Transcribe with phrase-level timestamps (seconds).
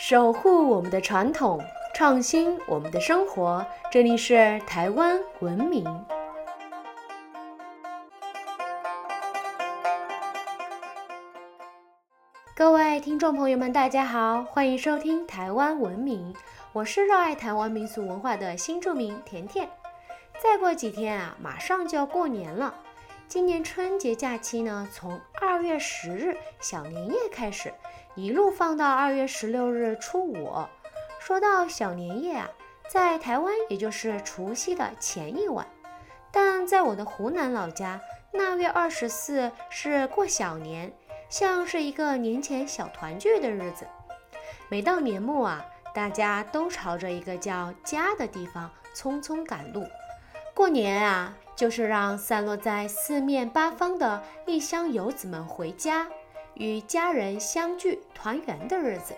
[0.00, 1.60] 守护我们的传统，
[1.92, 3.66] 创新我们的生活。
[3.90, 5.84] 这里是台湾文明。
[12.54, 16.32] 各位听众朋友们，大家好，欢迎收听台湾文明。
[16.72, 19.68] 我是热爱台湾民俗文化的新住民甜甜。
[20.40, 22.72] 再过几天啊，马上就要过年了。
[23.26, 27.74] 今年春节假期呢，从二月十日小年夜开始，
[28.18, 30.52] 一路放到二月十六日初五。
[31.20, 32.50] 说到小年夜啊，
[32.90, 35.64] 在台湾也就是除夕的前一晚，
[36.32, 38.00] 但在我的湖南老家，
[38.32, 40.92] 腊月二十四是过小年，
[41.28, 43.86] 像是一个年前小团聚的日子。
[44.68, 45.64] 每到年末啊，
[45.94, 49.86] 大家都朝着一个叫家的地方匆匆赶路。
[50.54, 56.08] 过年啊，就是让散落在四面八方的异乡游子们回家，
[56.58, 59.14] 与家人相聚团圆的日子。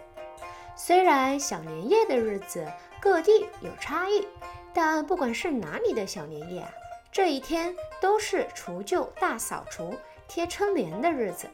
[0.77, 2.67] 虽然小年夜的日子
[3.01, 4.27] 各地有差异，
[4.73, 6.71] 但不管是哪里的小年夜啊，
[7.11, 9.95] 这一天都是除旧大扫除、
[10.29, 11.49] 贴春联的日子。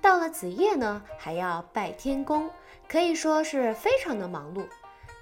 [0.00, 2.50] 到了子夜呢，还要拜天公，
[2.88, 4.66] 可以说是非常的忙碌。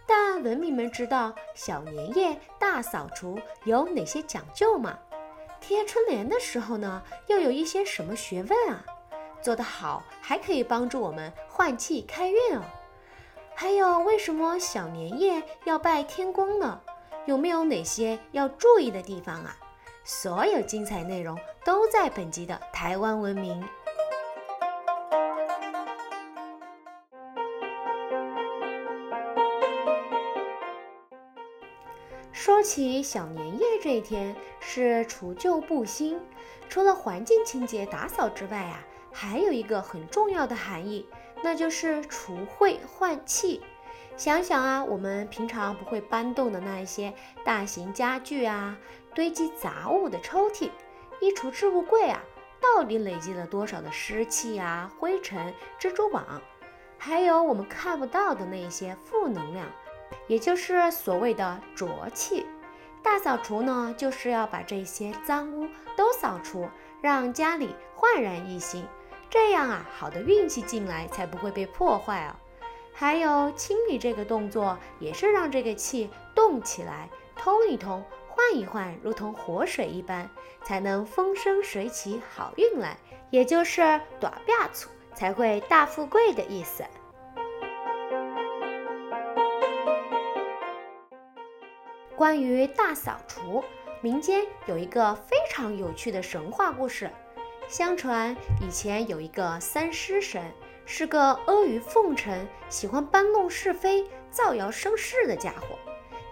[0.07, 4.99] 但文明们知道小年夜大扫除有哪些讲究吗？
[5.61, 8.85] 贴春联的时候呢，又有一些什么学问啊？
[9.43, 12.63] 做得好还可以帮助我们换气开运哦。
[13.55, 16.81] 还有，为什么小年夜要拜天公呢？
[17.27, 19.57] 有没有哪些要注意的地方啊？
[20.03, 23.63] 所有精彩内容都在本集的台湾文明。
[32.33, 36.19] 说起小年夜这一天是除旧布新，
[36.71, 38.83] 除了环境清洁打扫之外啊，
[39.13, 41.07] 还有一个很重要的含义，
[41.43, 43.61] 那就是除秽换气。
[44.17, 48.77] 想想啊，我们平常不会搬动的那一些大型家具啊，
[49.15, 50.71] 堆积杂物的抽屉、
[51.21, 52.23] 衣橱置物柜啊，
[52.61, 56.43] 到底累积了多少的湿气啊、灰尘、蜘蛛网，
[56.99, 59.67] 还有我们看不到的那一些负能量。
[60.27, 62.45] 也就是所谓的浊气，
[63.03, 65.67] 大扫除呢，就是要把这些脏污
[65.97, 66.69] 都扫除，
[67.01, 68.85] 让家里焕然一新，
[69.31, 72.35] 这样啊，好的运气进来才不会被破坏哦。
[72.93, 80.29] 还有清理这个动作，也是让这个气动起来，通一通，换一换，如同活水一般，
[80.65, 82.99] 才能风生水起，好运来，
[83.31, 86.85] 也就是短变粗才会大富贵的意思。
[92.17, 93.65] 关于大扫除，
[94.03, 97.11] 民间有一个非常有趣的神话故事。
[97.71, 100.43] 相传以前有一个三尸神，
[100.85, 105.79] 是个阿谀奉承、喜欢搬弄是非、造谣生事的家伙。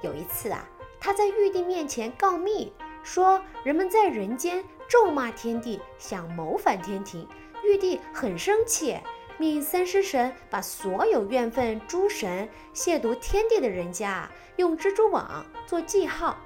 [0.02, 2.72] 有一次啊，他在玉帝面前告密，
[3.04, 7.24] 说人们在人间咒骂天帝，想谋反天庭。
[7.62, 8.98] 玉帝很生气。
[9.38, 16.36] 命三尸神把所有怨愤诸神、亵渎天地的人家，用蜘蛛网做记号，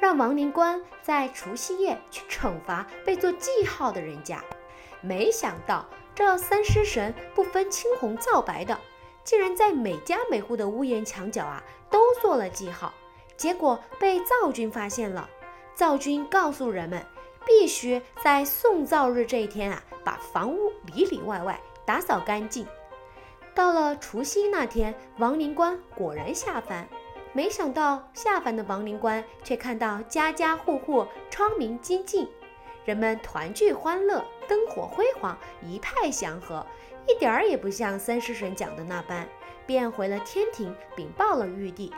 [0.00, 4.42] 让亡灵官在除夕夜去惩罚被做记号的人家。
[5.02, 8.78] 没想到这三尸神不分青红皂白的，
[9.22, 12.92] 竟然在每家每户的屋檐墙角啊都做了记号，
[13.36, 15.28] 结果被灶君发现了。
[15.74, 17.04] 灶君告诉人们，
[17.46, 21.60] 必须在送灶日这一天啊，把房屋里里外外。
[21.86, 22.66] 打扫干净。
[23.54, 26.88] 到了除夕那天，亡灵官果然下凡。
[27.32, 32.28] 没想到下凡的亡灵官却看到家家户户窗明几净，
[32.84, 36.66] 人们团聚欢乐，灯火辉煌，一派祥和，
[37.06, 39.28] 一点儿也不像三尸神讲的那般，
[39.64, 41.92] 便回了天庭禀报了玉帝。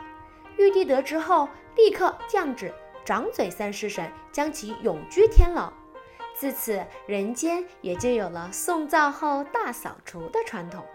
[0.57, 2.71] 玉帝得知后，立刻降旨
[3.03, 5.73] 掌嘴三尸神，将其永居天牢。
[6.35, 10.85] 自此，人间也就有了送灶后大扫除的传统。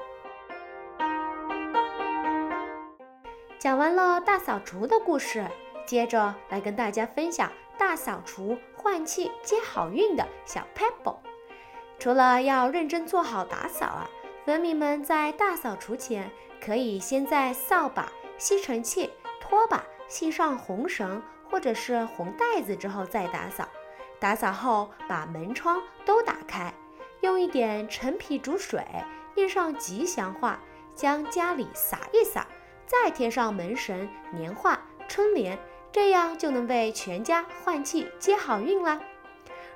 [3.59, 5.45] 讲完了大扫除的故事，
[5.85, 11.17] 接着来跟大家分享大扫除换气接好运的小 pebble。
[11.99, 14.09] 除了要认真做好打扫啊，
[14.47, 16.31] 文明们在大扫除前，
[16.65, 19.11] 可以先在扫把、吸尘器、
[19.41, 21.21] 拖把系上红绳
[21.51, 23.69] 或者是红带子之后再打扫。
[24.21, 26.73] 打扫后，把门窗都打开，
[27.23, 28.85] 用一点陈皮煮水，
[29.35, 30.61] 念上吉祥话，
[30.95, 32.47] 将家里洒一洒，
[32.89, 35.59] 再贴上门神、年画、春联，
[35.93, 38.99] 这样就能为全家换气接好运啦。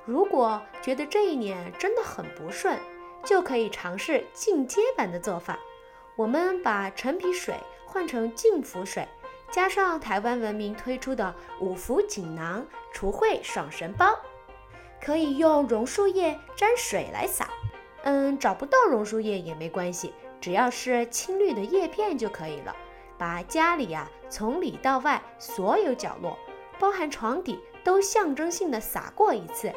[0.07, 2.79] 如果觉得这一年真的很不顺，
[3.23, 5.59] 就可以尝试进阶版的做法，
[6.17, 7.55] 我们把陈皮水
[7.87, 9.07] 换成净肤水，
[9.51, 14.19] 加上台湾文明推出的五福锦囊除秽爽神包，
[15.01, 17.49] 可以用榕树叶沾水来撒。
[18.05, 22.75] 嗯，找不到榕树叶也没关系，只要是青绿的叶片就可以了。
[23.23, 26.37] 把家里呀从里到外所有角落，
[26.81, 29.73] 包含床底，都象征性的洒过一次。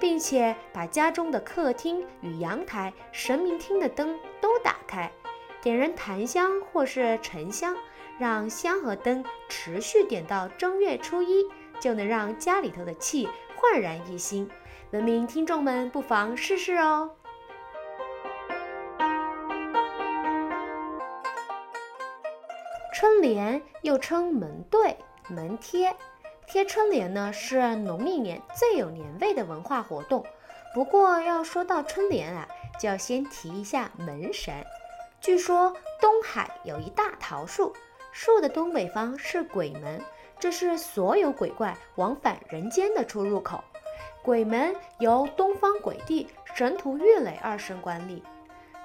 [0.00, 5.12] 并且把家中的客厅与阳台、神明厅的灯都打开，
[5.62, 7.76] 点燃檀香或是沉香，
[8.18, 11.46] 让香和灯持续点到正月初一，
[11.78, 14.50] 就能让家里头的气焕然一新。
[14.90, 17.17] 文明听众们不妨试试哦。
[22.92, 24.96] 春联又称门对、
[25.28, 25.94] 门贴。
[26.46, 30.24] 贴春联呢是农历年最有年味的文化活动。
[30.74, 32.48] 不过要说到春联啊，
[32.80, 34.64] 就要先提一下门神。
[35.20, 37.74] 据说东海有一大桃树，
[38.12, 40.00] 树的东北方是鬼门，
[40.38, 43.62] 这是所有鬼怪往返人间的出入口。
[44.22, 48.22] 鬼门由东方鬼帝神荼郁垒二神管理。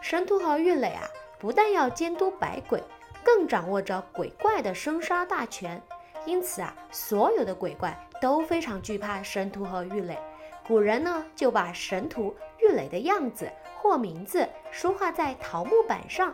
[0.01, 1.07] 神荼和郁垒啊，
[1.39, 2.83] 不但要监督百鬼，
[3.24, 5.81] 更掌握着鬼怪的生杀大权。
[6.25, 10.18] 因此啊，所有的鬼怪都非常惧怕神荼和郁垒。
[10.66, 16.34] 古人呢，就把神荼、郁垒的样子或名字书画在桃木板上，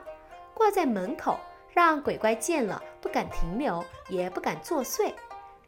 [0.54, 1.40] 挂在门口，
[1.74, 5.12] 让鬼怪见了不敢停留，也不敢作祟。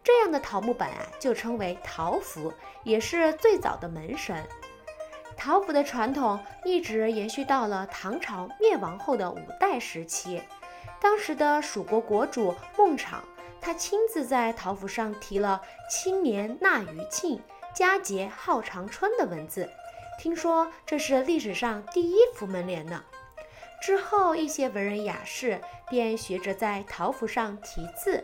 [0.04, 2.54] 这样的桃木板啊，就称为桃符，
[2.84, 4.48] 也是最早的门神。
[5.36, 10.40] 桃符的传统一直延续到了唐朝灭亡后的五代时期，
[11.02, 13.22] 当时的蜀国国主孟昶。
[13.64, 17.40] 他亲自在桃符上题了“青年纳余庆，
[17.76, 19.70] 佳节号长春”的文字，
[20.18, 23.04] 听说这是历史上第一幅门联呢。
[23.80, 28.24] 之后，一些文人雅士便学着在桃符上题字，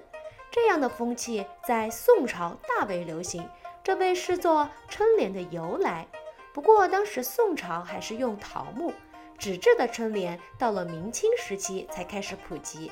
[0.49, 3.47] 这样的风气在宋朝大为流行，
[3.83, 6.07] 这被视作春联的由来。
[6.51, 8.91] 不过，当时宋朝还是用桃木
[9.37, 12.91] 纸质的春联，到了明清时期才开始普及。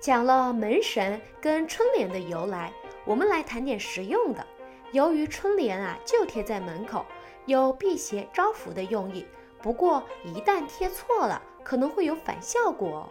[0.00, 2.72] 讲了门神跟春联的由来，
[3.04, 4.46] 我们来谈点实用的。
[4.92, 7.04] 由于春联啊就贴在门口，
[7.46, 9.26] 有辟邪招福的用意。
[9.60, 13.10] 不过一旦贴错了，可能会有反效果。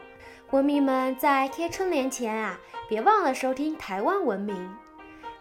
[0.51, 4.75] 文明们在贴春联前啊，别忘了收听台湾文明。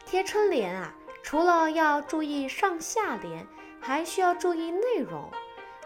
[0.05, 0.94] 贴春联啊，
[1.26, 3.44] 除了要注意上下联，
[3.81, 5.28] 还需要注意内容，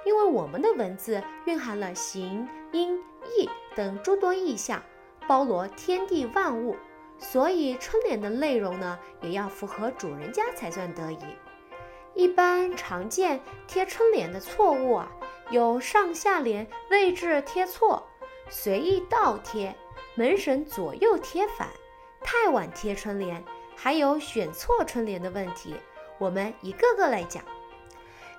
[0.04, 4.82] 因为我们的文字蕴含了形、音、意等诸多意象。
[5.26, 6.76] 包罗天地万物，
[7.16, 11.18] 所以春联的内容呢，也要符合主人家才算得宜。
[12.12, 15.10] 一般常见贴春联的错误啊，
[15.48, 18.06] 有上下联位置贴错、
[18.50, 19.74] 随意倒贴、
[20.16, 21.68] 门神左右贴反、
[22.20, 23.42] 太晚贴春联，
[23.82, 25.74] 还有选错春联的问题。
[26.18, 27.42] 我们一个个来讲。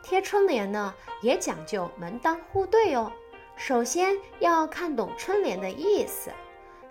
[0.04, 3.12] 贴春联呢，也讲究门当户对哦。
[3.56, 6.30] 首先要看懂春联的意思。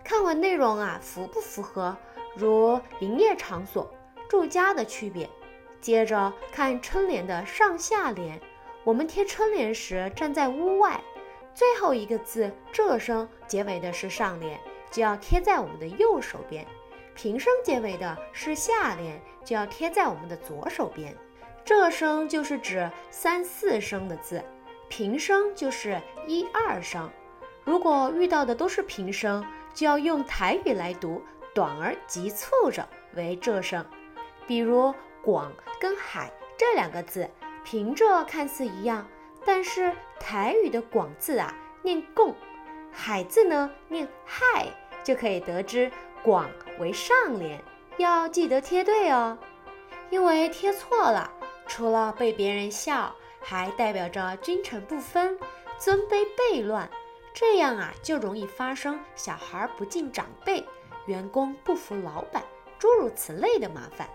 [0.02, 1.96] 看完内容啊，符不符合？
[2.34, 3.88] 如营业场所、
[4.28, 5.30] 住家的区别。
[5.80, 8.40] 接着看春联的上下联。
[8.82, 11.00] 我们贴春联时站在屋外，
[11.54, 14.58] 最后一个字“这声”结尾的是上联，
[14.90, 16.64] 就要贴在我们的右手边；
[17.22, 21.14] 平声结尾的是下联，就要贴在我们的左手边。
[21.62, 24.42] 这声就是指三四声的字，
[24.88, 27.10] 平声就是一二声。
[27.62, 31.22] 如果遇到的都是平声，就要用台语来读，
[31.54, 33.84] 短而急促着为仄声。
[34.46, 37.28] 比如“广”跟“海”这两个字，
[37.62, 39.06] 平仄看似一样，
[39.44, 42.34] 但是台语的“广”字啊念“共
[42.90, 44.68] ”，“海”字呢念“害”，
[45.04, 45.92] 就可以得知
[46.24, 46.48] “广”
[46.80, 47.62] 为上联，
[47.98, 49.38] 要记得贴对哦。
[50.08, 51.30] 因为贴错了，
[51.68, 55.38] 除了被别人笑，还代表着君臣不分，
[55.78, 56.90] 尊卑悖乱。
[57.32, 60.66] 这样啊，就容易发生小孩不敬长辈、
[61.06, 62.42] 员工不服老板，
[62.76, 64.08] 诸如此类的麻烦。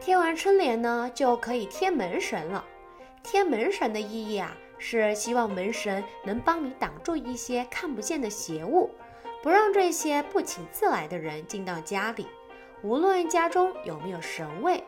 [0.00, 2.64] 贴完春联呢，就可以贴门神了。
[3.22, 8.90] 贴门神的意义啊，是希望门神能帮你挡住一些看不见的邪物，
[9.42, 12.26] 不让这些不请自来的人进到家里。
[12.82, 14.84] 无论家中有没有神位，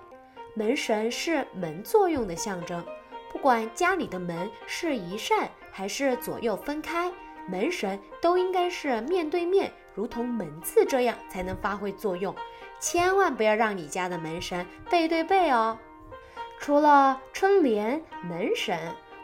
[0.55, 2.85] 门神是门作用的象征。
[3.33, 7.13] 不管家里的门是一扇还是左右分开，
[7.49, 12.35] 门神都应该是面对面，如同门字这样才能发挥作用。
[12.79, 15.79] 千万不要让你家的门神背对背哦。
[16.59, 18.79] 除了春联、门神，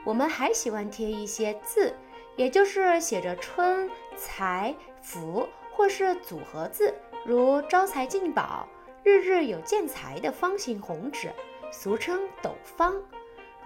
[0.07, 1.93] 我们还喜欢贴一些字，
[2.37, 4.73] 也就是写着春、财、
[5.03, 6.95] 福或是组合字，
[7.25, 8.69] 如招财进宝、
[9.03, 11.33] 日日有见财的方形红纸，
[11.73, 12.95] 俗称斗方。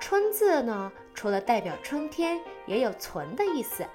[0.01, 3.87] 春字呢，除了代表春天，也有存的意思。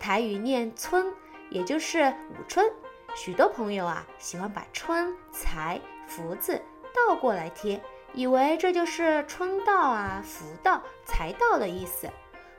[0.00, 1.14] 台语念春，
[1.50, 2.68] 也就是午春。
[3.14, 6.60] 许多朋友啊，喜欢把春、财、福字
[6.92, 7.80] 倒过来贴，
[8.14, 12.10] 以为这就是春到啊、福到、财到的意思。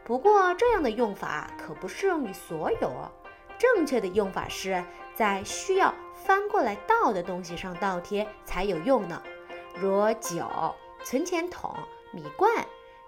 [0.03, 3.12] 不过这样的用法可不适用于所有。
[3.57, 4.83] 正确的用法是
[5.15, 9.22] 在需要翻过来倒的东西上倒贴才有用呢，
[9.75, 11.74] 如酒、存钱筒、
[12.12, 12.51] 米罐。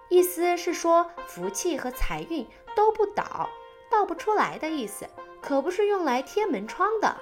[0.08, 3.50] 意思是说福气和财运都不倒，
[3.90, 5.06] 倒不出来的意思，
[5.42, 7.16] 可不是用来贴门窗的。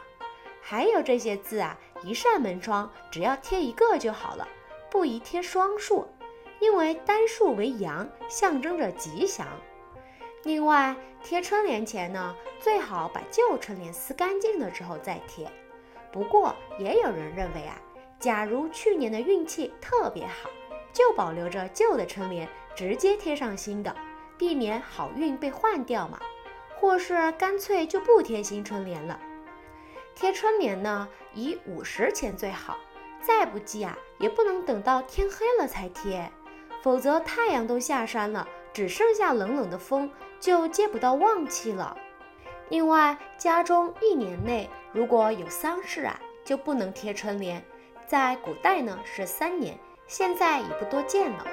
[0.60, 4.46] 还有这些字啊，一扇门窗只要贴一个就好了，
[4.94, 6.06] 不宜贴双数，
[6.60, 9.44] 因为单数为阳，象征着吉祥。
[10.44, 15.50] 另外，贴春联前呢，最好把旧春联撕干净了之后再贴。
[16.12, 17.76] 不过，也有人认为啊，
[18.20, 20.48] 假如去年的运气特别好，
[20.92, 22.48] 就保留着旧的春联。
[22.76, 23.96] 直接贴上新的，
[24.38, 26.20] 避免好运被换掉嘛，
[26.76, 29.20] 或是干脆就不贴新春联了。
[30.14, 32.76] 贴春联呢，以午时前最好，
[33.26, 36.30] 再不济啊，也不能等到天黑了才贴，
[36.82, 41.96] 否则太阳都下山了，只剩下冷冷的风，就接不到旺气了。
[42.68, 47.64] 另外，家中一年内如果有丧事啊，就不能贴春联，
[48.06, 51.46] 在古代呢是三年，现在已不多见了。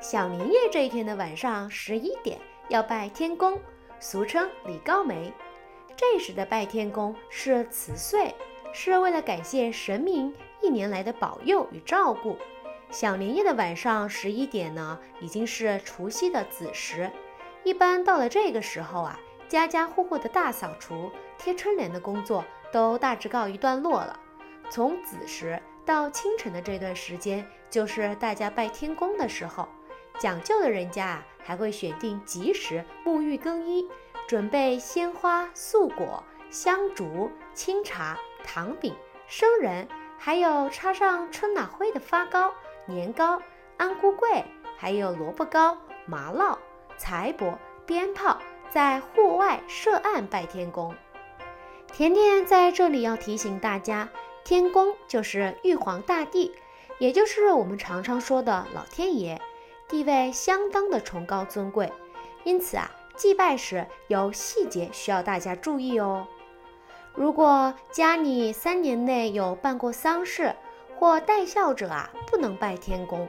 [0.00, 3.60] 小年夜这一天的晚上十一点要拜天公，
[3.98, 5.32] 俗称李高梅。
[5.98, 8.32] 这时的拜天公是辞岁，
[8.72, 12.38] 是为了感谢神明一年来的保佑与照顾。
[12.88, 17.10] 小年夜的晚上十一点呢，已经是除夕的子时。
[17.64, 24.20] 一般到了这个时候啊，家家户户的大扫除、贴春联的工作都大致告一段落了。
[24.70, 29.68] 从子时到清晨的这段时间，就是大家拜天公的时候。
[30.16, 33.88] 讲究的人家啊，还会选定吉时沐浴更衣，
[34.28, 38.94] 准备鲜花、素果、香烛、清茶、糖饼、
[39.26, 42.52] 生人，还有插上春暖灰的发糕、
[42.84, 43.40] 年糕、
[43.78, 44.44] 安菇桂，
[44.76, 46.58] 还有萝卜糕、麻烙、
[46.98, 47.56] 财帛、
[47.86, 50.94] 鞭炮，在户外设案拜天公。
[51.90, 54.10] 甜甜在这里要提醒大家，
[54.44, 56.52] 天公就是玉皇大帝，
[56.98, 59.40] 也就是我们常常说的老天爷。
[59.88, 61.90] 地位相当的崇高尊贵，
[62.44, 66.26] 因此啊，祭拜时有细节需要大家注意哦。
[67.14, 70.54] 如果家里三年内有办过丧事
[70.96, 73.28] 或带孝者啊，不能拜天公。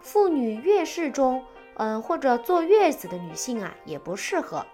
[0.00, 1.44] 妇女月事中，
[1.78, 4.64] 嗯，或者坐月子的女性啊，也不适合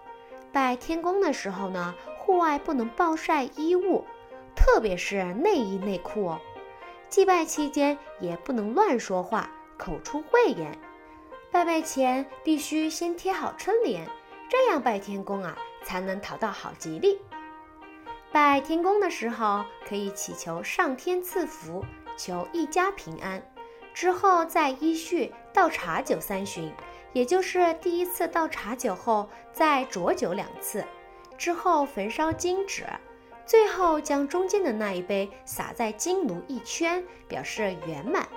[0.52, 4.04] 拜天公的时候呢，户外不能暴晒衣物，
[4.54, 6.40] 特别是内衣内裤哦。
[7.08, 10.76] 祭拜期间也不能乱说话，口出秽言。
[11.50, 14.06] 拜拜前必须先贴好春联，
[14.50, 17.20] 这样拜天公啊才能讨到好吉利。
[18.32, 21.84] 拜天公的时候可以祈求上天赐福，
[22.16, 23.40] 求一家平安。
[23.94, 26.72] 之后再依序倒茶酒三巡，
[27.12, 30.84] 也就是第一次倒茶酒后再浊酒两次，
[31.38, 32.84] 之后焚烧金纸，
[33.46, 38.28] 最后将中间的那一杯洒在金炉一圈，表示圆满。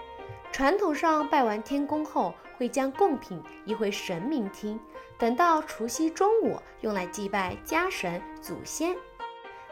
[0.51, 2.35] 传统上拜完天公后。
[2.57, 4.79] 会将贡品移回神明厅，
[5.17, 8.95] 等到除夕中午用来祭拜家神祖先。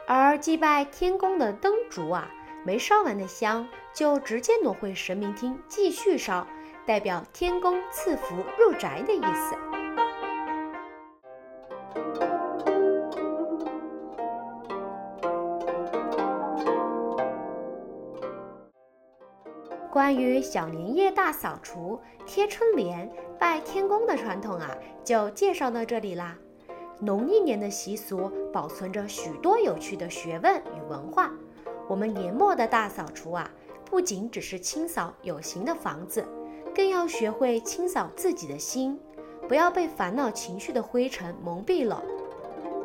[0.08, 2.30] 而祭拜天公的灯烛啊，
[2.66, 6.46] 没烧完的香就直接挪回神明厅继续烧，
[6.86, 9.71] 代表天公赐福入宅的意思。
[20.12, 24.70] 关于小年夜大扫除、贴春联、拜天公的传统啊，
[25.06, 26.38] 就介绍到这里啦。
[27.00, 31.32] 农历年的习俗保存着许多有趣的学问与文化。
[31.88, 33.50] 我们年末的大扫除啊，
[33.86, 36.26] 不仅只是清扫有形的房子，
[36.76, 39.00] 更要学会清扫自己的心，
[39.48, 42.04] 不要被烦恼情绪的灰尘蒙蔽了。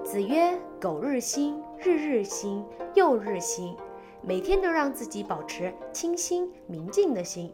[0.05, 2.65] 子曰：“苟日新，日日新，
[2.95, 3.77] 又日新。”
[4.27, 7.53] 每天都让自己保持清新明净的心。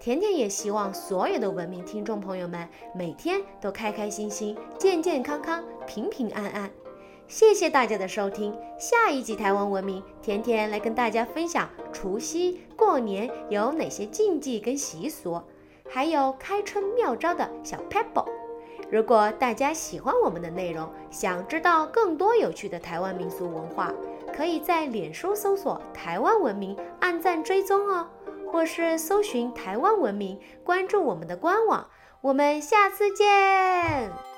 [0.00, 6.70] 甜甜也希望所有的文明听众朋友们每天都开开心心、健健康康、平平安安。
[7.28, 15.38] 谢谢大家的收听，下一集台湾文明，甜甜来跟大家分享除夕过年有哪些禁忌跟习俗，
[15.90, 18.28] 还有开春妙招的小 pebble。
[18.90, 23.92] 如果大家喜欢我们的内容，想知道更多有趣的台湾民俗文化，
[24.32, 28.08] 可以在脸书搜索“台湾文明”，按赞追踪哦，
[28.50, 31.88] 或是搜寻“台湾文明”，关注我们的官网。
[32.20, 34.33] 我们下次见。